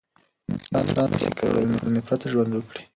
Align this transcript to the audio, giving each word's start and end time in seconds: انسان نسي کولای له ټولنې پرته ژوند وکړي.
انسان 0.79 1.07
نسي 1.13 1.29
کولای 1.39 1.63
له 1.69 1.77
ټولنې 1.79 2.01
پرته 2.07 2.25
ژوند 2.33 2.51
وکړي. 2.53 2.81